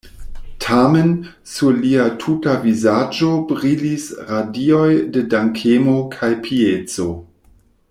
[0.63, 1.11] Tamen
[1.51, 4.89] sur lia tuta vizaĝo brilis radioj
[5.19, 7.09] de dankemo kaj pieco.